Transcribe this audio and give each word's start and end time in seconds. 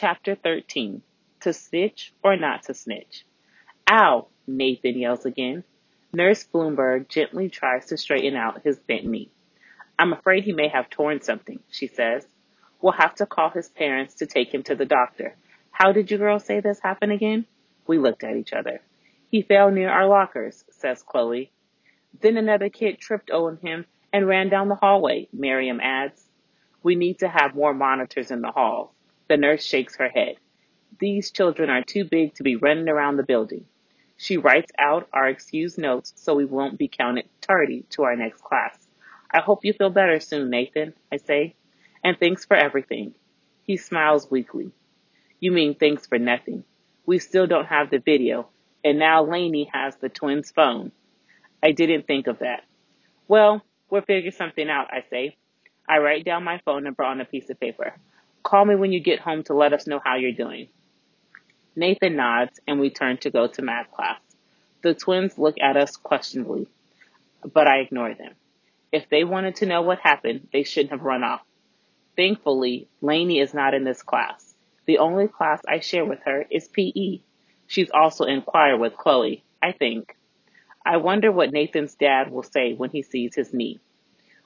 Chapter 0.00 0.36
13 0.36 1.02
To 1.40 1.52
Snitch 1.52 2.14
or 2.22 2.36
Not 2.36 2.62
to 2.66 2.74
Snitch. 2.74 3.26
Ow! 3.90 4.28
Nathan 4.46 4.96
yells 4.96 5.26
again. 5.26 5.64
Nurse 6.12 6.46
Bloomberg 6.46 7.08
gently 7.08 7.48
tries 7.48 7.86
to 7.86 7.96
straighten 7.96 8.36
out 8.36 8.62
his 8.62 8.78
bent 8.78 9.06
knee. 9.06 9.32
I'm 9.98 10.12
afraid 10.12 10.44
he 10.44 10.52
may 10.52 10.68
have 10.68 10.88
torn 10.88 11.20
something, 11.20 11.58
she 11.68 11.88
says. 11.88 12.24
We'll 12.80 12.92
have 12.92 13.16
to 13.16 13.26
call 13.26 13.50
his 13.50 13.70
parents 13.70 14.14
to 14.18 14.26
take 14.26 14.54
him 14.54 14.62
to 14.62 14.76
the 14.76 14.84
doctor. 14.84 15.34
How 15.72 15.90
did 15.90 16.12
you 16.12 16.18
girls 16.18 16.44
say 16.44 16.60
this 16.60 16.78
happened 16.78 17.10
again? 17.10 17.44
We 17.88 17.98
looked 17.98 18.22
at 18.22 18.36
each 18.36 18.52
other. 18.52 18.80
He 19.32 19.42
fell 19.42 19.72
near 19.72 19.90
our 19.90 20.06
lockers, 20.06 20.62
says 20.70 21.02
Chloe. 21.02 21.50
Then 22.20 22.36
another 22.36 22.68
kid 22.68 23.00
tripped 23.00 23.32
on 23.32 23.56
him 23.56 23.84
and 24.12 24.28
ran 24.28 24.48
down 24.48 24.68
the 24.68 24.76
hallway, 24.76 25.26
Miriam 25.32 25.80
adds. 25.80 26.24
We 26.84 26.94
need 26.94 27.18
to 27.18 27.28
have 27.28 27.56
more 27.56 27.74
monitors 27.74 28.30
in 28.30 28.42
the 28.42 28.52
halls. 28.52 28.90
The 29.28 29.36
nurse 29.36 29.62
shakes 29.62 29.96
her 29.96 30.08
head. 30.08 30.36
These 30.98 31.30
children 31.30 31.70
are 31.70 31.82
too 31.82 32.04
big 32.04 32.34
to 32.34 32.42
be 32.42 32.56
running 32.56 32.88
around 32.88 33.16
the 33.16 33.22
building. 33.22 33.66
She 34.16 34.36
writes 34.36 34.72
out 34.78 35.08
our 35.12 35.28
excuse 35.28 35.78
notes 35.78 36.12
so 36.16 36.34
we 36.34 36.44
won't 36.44 36.78
be 36.78 36.88
counted 36.88 37.28
tardy 37.40 37.84
to 37.90 38.02
our 38.02 38.16
next 38.16 38.42
class. 38.42 38.88
I 39.30 39.40
hope 39.40 39.64
you 39.64 39.72
feel 39.74 39.90
better 39.90 40.18
soon, 40.18 40.50
Nathan, 40.50 40.94
I 41.12 41.18
say. 41.18 41.54
And 42.02 42.18
thanks 42.18 42.44
for 42.44 42.56
everything. 42.56 43.14
He 43.62 43.76
smiles 43.76 44.30
weakly. 44.30 44.72
You 45.40 45.52
mean 45.52 45.74
thanks 45.74 46.06
for 46.06 46.18
nothing. 46.18 46.64
We 47.06 47.18
still 47.18 47.46
don't 47.46 47.66
have 47.66 47.90
the 47.90 47.98
video, 47.98 48.48
and 48.82 48.98
now 48.98 49.22
Lainey 49.24 49.70
has 49.72 49.94
the 49.96 50.08
twins' 50.08 50.50
phone. 50.50 50.90
I 51.62 51.72
didn't 51.72 52.06
think 52.06 52.26
of 52.26 52.40
that. 52.40 52.64
Well, 53.28 53.62
we'll 53.90 54.02
figure 54.02 54.30
something 54.30 54.68
out, 54.68 54.88
I 54.92 55.04
say. 55.10 55.36
I 55.88 55.98
write 55.98 56.24
down 56.24 56.44
my 56.44 56.60
phone 56.64 56.84
number 56.84 57.04
on 57.04 57.20
a 57.20 57.24
piece 57.24 57.50
of 57.50 57.60
paper. 57.60 57.94
Call 58.48 58.64
me 58.64 58.76
when 58.76 58.92
you 58.92 59.00
get 59.00 59.20
home 59.20 59.42
to 59.42 59.52
let 59.52 59.74
us 59.74 59.86
know 59.86 60.00
how 60.02 60.16
you're 60.16 60.32
doing. 60.32 60.68
Nathan 61.76 62.16
nods 62.16 62.58
and 62.66 62.80
we 62.80 62.88
turn 62.88 63.18
to 63.18 63.30
go 63.30 63.46
to 63.46 63.60
math 63.60 63.90
class. 63.90 64.22
The 64.80 64.94
twins 64.94 65.36
look 65.36 65.56
at 65.60 65.76
us 65.76 65.98
questionably, 65.98 66.66
but 67.42 67.66
I 67.66 67.80
ignore 67.80 68.14
them. 68.14 68.32
If 68.90 69.06
they 69.10 69.22
wanted 69.22 69.56
to 69.56 69.66
know 69.66 69.82
what 69.82 69.98
happened, 69.98 70.48
they 70.50 70.62
shouldn't 70.62 70.92
have 70.92 71.02
run 71.02 71.24
off. 71.24 71.42
Thankfully, 72.16 72.88
Lainey 73.02 73.38
is 73.38 73.52
not 73.52 73.74
in 73.74 73.84
this 73.84 74.02
class. 74.02 74.54
The 74.86 74.96
only 74.96 75.28
class 75.28 75.60
I 75.68 75.80
share 75.80 76.06
with 76.06 76.20
her 76.24 76.46
is 76.50 76.68
PE. 76.68 77.20
She's 77.66 77.90
also 77.92 78.24
in 78.24 78.40
choir 78.40 78.78
with 78.78 78.96
Chloe, 78.96 79.44
I 79.62 79.72
think. 79.72 80.16
I 80.86 80.96
wonder 80.96 81.30
what 81.30 81.52
Nathan's 81.52 81.96
dad 81.96 82.30
will 82.30 82.44
say 82.44 82.72
when 82.72 82.88
he 82.88 83.02
sees 83.02 83.34
his 83.34 83.52
knee. 83.52 83.78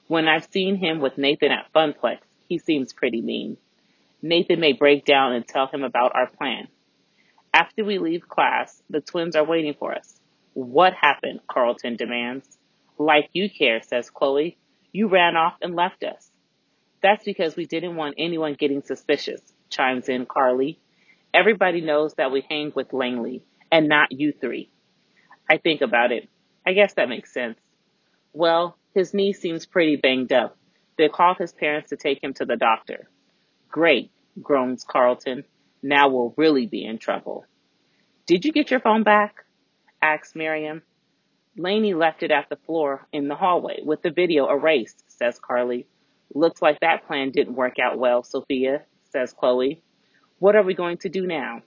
When 0.07 0.27
I've 0.27 0.51
seen 0.51 0.75
him 0.75 0.99
with 0.99 1.17
Nathan 1.17 1.53
at 1.53 1.71
Funplex, 1.73 2.17
he 2.49 2.57
seems 2.59 2.91
pretty 2.91 3.21
mean. 3.21 3.55
Nathan 4.25 4.61
may 4.61 4.71
break 4.71 5.03
down 5.03 5.33
and 5.33 5.45
tell 5.45 5.67
him 5.67 5.83
about 5.83 6.15
our 6.15 6.27
plan. 6.27 6.69
After 7.53 7.83
we 7.83 7.99
leave 7.99 8.27
class, 8.27 8.81
the 8.89 9.01
twins 9.01 9.35
are 9.35 9.43
waiting 9.43 9.75
for 9.77 9.93
us. 9.93 10.17
What 10.53 10.93
happened? 10.93 11.41
Carlton 11.45 11.97
demands. 11.97 12.47
Like 12.97 13.29
you 13.33 13.49
care, 13.49 13.81
says 13.81 14.09
Chloe. 14.09 14.57
You 14.93 15.09
ran 15.09 15.35
off 15.35 15.55
and 15.61 15.75
left 15.75 16.05
us. 16.05 16.31
That's 17.01 17.25
because 17.25 17.57
we 17.57 17.65
didn't 17.65 17.97
want 17.97 18.15
anyone 18.17 18.53
getting 18.53 18.81
suspicious, 18.81 19.41
chimes 19.69 20.07
in 20.07 20.25
Carly. 20.25 20.79
Everybody 21.33 21.81
knows 21.81 22.13
that 22.13 22.31
we 22.31 22.45
hang 22.49 22.71
with 22.73 22.93
Lainey 22.93 23.43
and 23.69 23.89
not 23.89 24.13
you 24.13 24.31
three. 24.31 24.69
I 25.49 25.57
think 25.57 25.81
about 25.81 26.13
it. 26.13 26.29
I 26.65 26.71
guess 26.71 26.93
that 26.93 27.09
makes 27.09 27.33
sense. 27.33 27.59
Well, 28.31 28.77
his 28.95 29.13
knee 29.13 29.33
seems 29.33 29.65
pretty 29.65 29.97
banged 29.97 30.31
up. 30.31 30.55
They 30.97 31.09
called 31.09 31.39
his 31.39 31.51
parents 31.51 31.89
to 31.89 31.97
take 31.97 32.23
him 32.23 32.33
to 32.35 32.45
the 32.45 32.55
doctor. 32.55 33.09
Great, 33.73 34.11
groans 34.39 34.83
Carlton. 34.87 35.45
Now 35.81 36.07
we'll 36.07 36.35
really 36.37 36.67
be 36.67 36.85
in 36.85 36.99
trouble. 36.99 37.47
Did 38.27 38.45
you 38.45 38.51
get 38.51 38.69
your 38.69 38.79
phone 38.79 39.01
back? 39.01 39.45
asks 39.99 40.35
Miriam. 40.35 40.83
Lainey 41.57 41.95
left 41.95 42.21
it 42.21 42.29
at 42.29 42.49
the 42.49 42.55
floor 42.55 43.07
in 43.11 43.27
the 43.27 43.35
hallway 43.35 43.79
with 43.83 44.03
the 44.03 44.11
video 44.11 44.47
erased, 44.47 45.03
says 45.07 45.39
Carly. 45.39 45.87
Looks 46.35 46.61
like 46.61 46.81
that 46.81 47.07
plan 47.07 47.31
didn't 47.31 47.55
work 47.55 47.79
out 47.79 47.97
well, 47.97 48.21
Sophia, 48.21 48.83
says 49.11 49.33
Chloe. 49.33 49.81
What 50.37 50.55
are 50.55 50.61
we 50.61 50.75
going 50.75 50.99
to 50.99 51.09
do 51.09 51.25
now? 51.25 51.63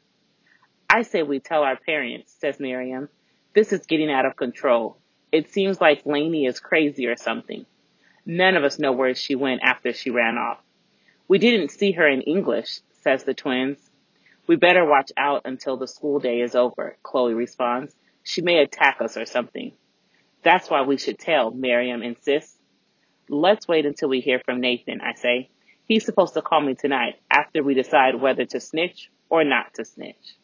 I 0.89 1.03
say 1.03 1.25
we 1.25 1.41
tell 1.41 1.65
our 1.65 1.77
parents, 1.77 2.37
says 2.39 2.61
Miriam. 2.61 3.09
This 3.53 3.73
is 3.73 3.85
getting 3.85 4.13
out 4.13 4.27
of 4.27 4.37
control. 4.37 4.99
It 5.33 5.51
seems 5.51 5.81
like 5.81 6.07
Lainey 6.07 6.47
is 6.47 6.61
crazy 6.61 7.09
or 7.09 7.17
something. 7.17 7.67
None 8.25 8.57
of 8.57 8.63
us 8.63 8.79
know 8.79 8.93
where 8.93 9.17
she 9.17 9.35
went 9.35 9.63
after 9.65 9.93
she 9.93 10.11
ran 10.11 10.39
off. 10.39 10.61
We 11.29 11.39
didn't 11.39 11.71
see 11.71 11.93
her 11.93 12.07
in 12.07 12.23
English, 12.23 12.81
says 13.03 13.25
the 13.25 13.35
twins. 13.35 13.79
We 14.47 14.57
better 14.57 14.85
watch 14.85 15.11
out 15.17 15.43
until 15.45 15.77
the 15.77 15.89
school 15.89 16.21
day 16.21 16.41
is 16.41 16.55
over, 16.55 16.97
Chloe 17.03 17.35
responds. 17.35 17.95
She 18.23 18.43
may 18.43 18.59
attack 18.59 18.99
us 19.01 19.17
or 19.17 19.25
something. 19.25 19.73
That's 20.45 20.71
why 20.71 20.83
we 20.83 20.99
should 20.99 21.19
tell, 21.19 21.51
Miriam 21.51 22.03
insists. 22.03 22.57
Let's 23.29 23.67
wait 23.67 23.87
until 23.87 24.09
we 24.09 24.21
hear 24.21 24.41
from 24.45 24.61
Nathan, 24.61 25.01
I 25.01 25.15
say. 25.15 25.51
He's 25.87 26.05
supposed 26.05 26.35
to 26.35 26.43
call 26.43 26.61
me 26.61 26.75
tonight 26.75 27.15
after 27.29 27.63
we 27.63 27.75
decide 27.75 28.21
whether 28.21 28.45
to 28.45 28.61
snitch 28.61 29.11
or 29.29 29.43
not 29.43 29.75
to 29.75 29.85
snitch. 29.85 30.37